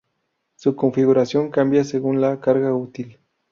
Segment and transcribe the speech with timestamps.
[0.55, 3.19] Su configuración cambiaba según la carga útil.